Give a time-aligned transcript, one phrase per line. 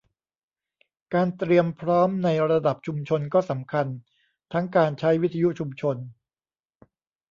[1.13, 3.87] การเตรียมพร้อมในระดับชุมชนก็สำคัญ
[4.53, 5.95] ทั้งการใช้วิทยุชุมชน